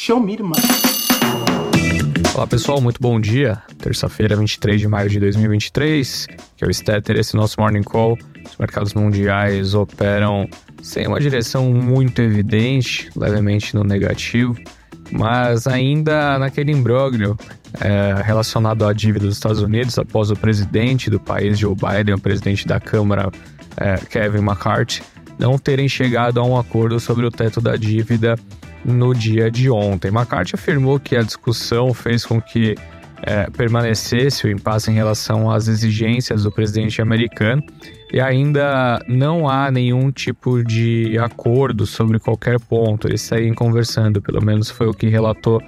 [0.00, 0.38] Show me.
[2.32, 3.60] Olá pessoal, muito bom dia.
[3.78, 8.16] Terça-feira, 23 de maio de 2023, que é o Stetter, esse nosso Morning Call.
[8.48, 10.48] Os mercados mundiais operam
[10.80, 14.56] sem uma direção muito evidente, levemente no negativo,
[15.10, 17.36] mas ainda naquele imbróglio
[17.80, 22.20] é, relacionado à dívida dos Estados Unidos após o presidente do país, Joe Biden, o
[22.20, 23.32] presidente da Câmara,
[23.76, 25.02] é, Kevin McCarthy,
[25.40, 28.36] não terem chegado a um acordo sobre o teto da dívida
[28.84, 30.08] no dia de ontem.
[30.08, 32.74] McCarthy afirmou que a discussão fez com que
[33.22, 37.62] é, permanecesse o impasse em relação às exigências do presidente americano
[38.12, 43.08] e ainda não há nenhum tipo de acordo sobre qualquer ponto.
[43.08, 45.60] Eles seguem conversando, pelo menos foi o que relatou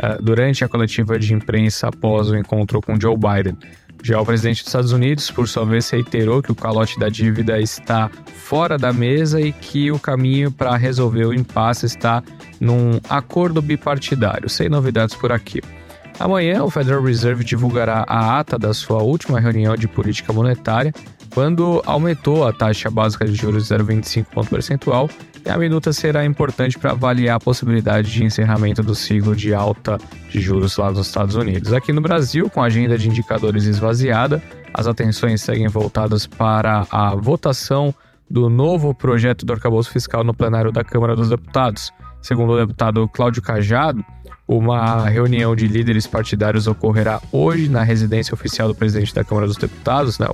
[0.00, 3.56] é, durante a coletiva de imprensa após o encontro com Joe Biden.
[4.02, 7.60] Já o presidente dos Estados Unidos, por sua vez, reiterou que o calote da dívida
[7.60, 12.22] está fora da mesa e que o caminho para resolver o impasse está
[12.60, 15.60] num acordo bipartidário, sem novidades por aqui.
[16.18, 20.92] Amanhã, o Federal Reserve divulgará a ata da sua última reunião de política monetária,
[21.38, 25.08] quando aumentou a taxa básica de juros 0,25 ponto percentual,
[25.46, 29.98] e a minuta será importante para avaliar a possibilidade de encerramento do ciclo de alta
[30.28, 31.72] de juros lá nos Estados Unidos.
[31.72, 34.42] Aqui no Brasil, com a agenda de indicadores esvaziada,
[34.74, 37.94] as atenções seguem voltadas para a votação
[38.28, 41.92] do novo projeto do arcabouço fiscal no plenário da Câmara dos Deputados.
[42.20, 44.04] Segundo o deputado Cláudio Cajado,
[44.48, 49.56] uma reunião de líderes partidários ocorrerá hoje na residência oficial do presidente da Câmara dos
[49.56, 50.26] Deputados, né,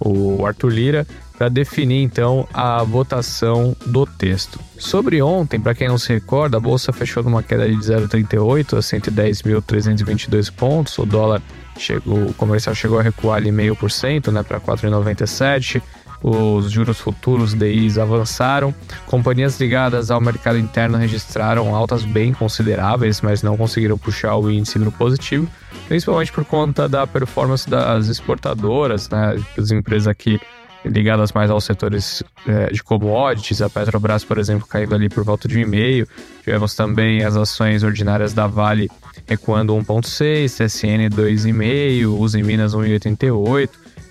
[0.00, 1.06] o Arthur Lira,
[1.36, 4.58] para definir então a votação do texto.
[4.78, 8.80] Sobre ontem, para quem não se recorda, a bolsa fechou numa queda de 0,38 a
[8.80, 11.40] 110.322 pontos, o dólar
[11.78, 15.82] chegou, o comercial chegou a recuar ali meio por cento, né, para 4,97
[16.22, 18.74] os juros futuros DIs avançaram.
[19.06, 24.78] Companhias ligadas ao mercado interno registraram altas bem consideráveis, mas não conseguiram puxar o índice
[24.78, 25.48] no positivo,
[25.88, 29.36] principalmente por conta da performance das exportadoras, né?
[29.56, 30.40] As empresas aqui
[30.84, 35.46] ligadas mais aos setores é, de commodities, a Petrobras, por exemplo, caindo ali por volta
[35.46, 36.06] de 1,5.
[36.42, 38.90] Tivemos também as ações ordinárias da Vale
[39.26, 43.68] recuando 1,6, CSN 2,5, Uzi Minas 1,88.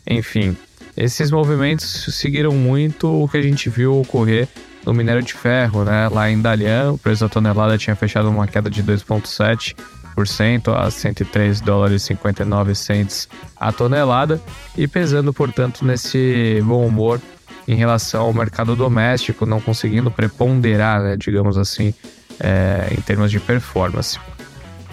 [0.08, 0.56] Enfim,
[1.00, 4.50] esses movimentos seguiram muito o que a gente viu ocorrer
[4.86, 6.10] no minério de ferro, né?
[6.10, 11.62] Lá em Dalian, o preço da tonelada tinha fechado uma queda de 2,7% a 103
[11.62, 14.42] dólares e 59 cents a tonelada
[14.78, 17.22] e pesando, portanto, nesse bom humor
[17.66, 21.94] em relação ao mercado doméstico, não conseguindo preponderar, né, digamos assim,
[22.42, 24.20] é, em termos de performance.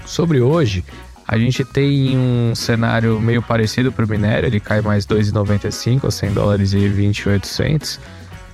[0.04, 0.84] Sobre hoje,
[1.28, 6.10] a gente tem um cenário meio parecido para o minério, ele cai mais 2,95 a
[6.10, 8.00] 100 dólares e 28 cents.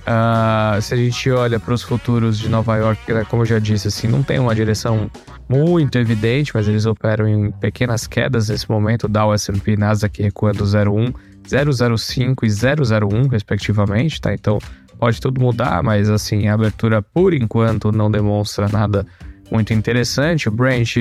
[0.03, 3.59] Uh, se a gente olha para os futuros de Nova York, né, como eu já
[3.59, 5.09] disse, assim, não tem uma direção
[5.47, 9.07] muito evidente, mas eles operam em pequenas quedas nesse momento.
[9.07, 11.13] Dow, S&P, Nasdaq recuando 0,1,
[11.47, 14.33] 0,05 e 0,01 respectivamente, tá?
[14.33, 14.57] Então
[14.99, 19.05] pode tudo mudar, mas assim, a abertura por enquanto não demonstra nada
[19.53, 20.49] muito interessante.
[20.49, 20.95] O Brent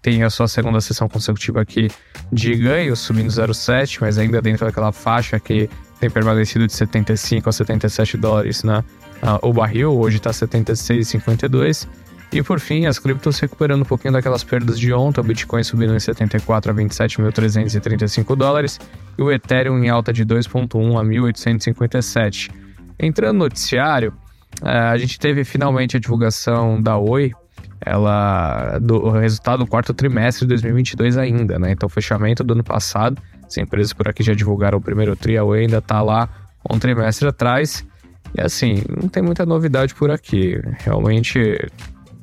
[0.00, 1.88] tem a sua segunda sessão consecutiva aqui
[2.32, 5.68] de ganho, subindo 0,7, mas ainda dentro daquela faixa que
[5.98, 8.84] tem permanecido de 75 a 77 dólares na,
[9.42, 11.86] o barril, hoje está 76,52.
[12.32, 15.94] E por fim, as criptos recuperando um pouquinho daquelas perdas de ontem, o Bitcoin subindo
[15.94, 18.78] em 74 a 27.335 dólares
[19.18, 22.50] e o Ethereum em alta de 2.1 a 1.857.
[23.00, 24.14] Entrando no noticiário,
[24.62, 27.32] eh, a gente teve finalmente a divulgação da Oi,
[27.80, 31.72] ela do resultado do quarto trimestre de 2022 ainda, né?
[31.72, 35.42] Então, fechamento do ano passado, as empresas por aqui já divulgaram o primeiro tri, a
[35.42, 36.28] ainda está lá
[36.68, 37.84] um trimestre atrás.
[38.36, 40.60] E assim, não tem muita novidade por aqui.
[40.78, 41.58] Realmente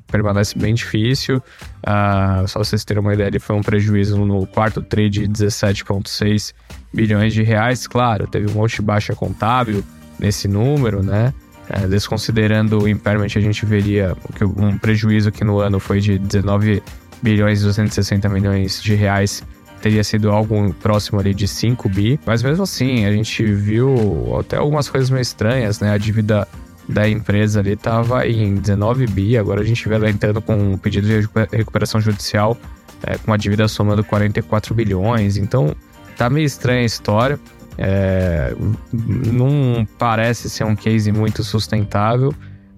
[0.08, 1.38] permanece bem difícil.
[1.38, 6.54] Uh, só vocês terem uma ideia, ele foi um prejuízo no quarto tri de 17,6
[6.94, 7.88] bilhões de reais.
[7.88, 9.84] Claro, teve um monte de baixa contábil
[10.20, 11.34] nesse número, né?
[11.70, 14.16] É, desconsiderando o impairment, a gente veria
[14.56, 16.82] um prejuízo que no ano foi de 19
[17.22, 19.44] bilhões e 260 milhões de reais
[19.82, 24.58] teria sido algo próximo ali de 5 bi, mas mesmo assim a gente viu até
[24.58, 25.92] algumas coisas meio estranhas, né?
[25.92, 26.48] A dívida
[26.88, 30.78] da empresa ali estava em 19 bi, agora a gente vê ela entrando com um
[30.78, 32.58] pedido de recuperação judicial
[33.04, 35.76] é, com a dívida somando 44 bilhões, então
[36.18, 37.40] tá meio estranha a história.
[37.78, 38.56] É,
[38.92, 42.34] não parece ser um case muito sustentável.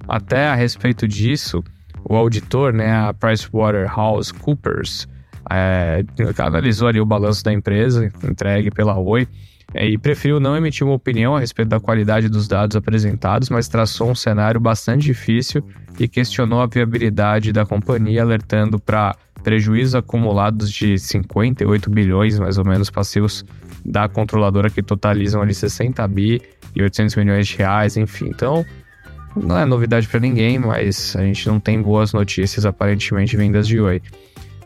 [0.08, 1.64] Até a respeito disso,
[2.04, 5.08] o auditor, né, a PricewaterhouseCoopers,
[5.50, 6.04] é,
[6.38, 9.28] analisou ali o balanço da empresa entregue pela Oi
[9.74, 13.68] é, e preferiu não emitir uma opinião a respeito da qualidade dos dados apresentados, mas
[13.68, 15.64] traçou um cenário bastante difícil
[16.00, 22.66] e questionou a viabilidade da companhia, alertando para prejuízos acumulados de 58 bilhões, mais ou
[22.66, 23.46] menos, passivos
[23.86, 26.42] da controladora que totalizam ali 60 bi
[26.76, 28.28] e 800 milhões de reais, enfim.
[28.28, 28.66] Então,
[29.36, 33.80] não é novidade para ninguém, mas a gente não tem boas notícias aparentemente vindas de
[33.80, 34.02] Oi.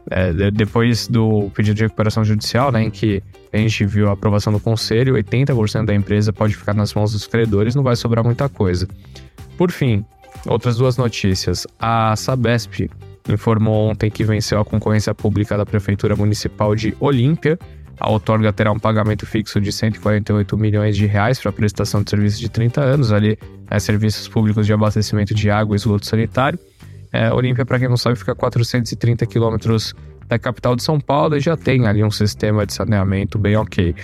[0.10, 3.24] É, depois do pedido de recuperação judicial, né, em que
[3.54, 7.25] a gente viu a aprovação do conselho, 80% da empresa pode ficar nas mãos dos
[7.25, 8.86] credores, não vai sobrar muita coisa.
[9.57, 10.04] Por fim,
[10.45, 11.66] outras duas notícias.
[11.80, 12.89] A Sabesp
[13.30, 17.57] informou ontem que venceu a concorrência pública da Prefeitura Municipal de Olímpia.
[18.00, 22.10] A outorga terá um pagamento fixo de 148 milhões de reais para a prestação de
[22.10, 23.38] serviços de 30 anos, ali,
[23.69, 26.60] né, serviços públicos de abastecimento de água e esgoto sanitário.
[27.12, 29.94] É, Olímpia, para quem não sabe, fica a 430 quilômetros
[30.28, 33.95] da capital de São Paulo e já tem ali um sistema de saneamento bem ok.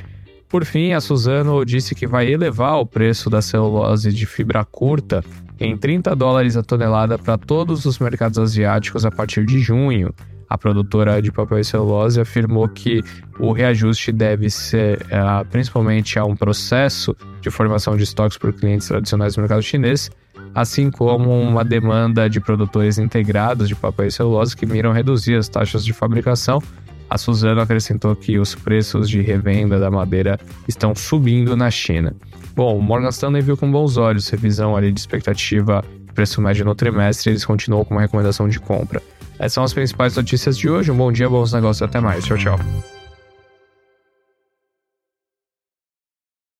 [0.50, 5.24] Por fim, a Suzano disse que vai elevar o preço da celulose de fibra curta
[5.60, 10.13] em 30 dólares a tonelada para todos os mercados asiáticos a partir de junho.
[10.50, 13.04] A produtora de papel e celulose afirmou que
[13.40, 18.88] o reajuste deve ser uh, principalmente a um processo de formação de estoques por clientes
[18.88, 20.10] tradicionais do mercado chinês
[20.54, 25.48] assim como uma demanda de produtores integrados de papel e celulose que miram reduzir as
[25.48, 26.62] taxas de fabricação.
[27.10, 32.16] A Suzano acrescentou que os preços de revenda da madeira estão subindo na China.
[32.56, 35.84] Bom, Morgan Stanley viu com bons olhos revisão ali de expectativa
[36.20, 39.02] preço médio no trimestre eles continuam com uma recomendação de compra.
[39.36, 40.92] Essas são as principais notícias de hoje.
[40.92, 42.26] Um bom dia, bons negócios até mais.
[42.26, 42.60] Tchau, tchau.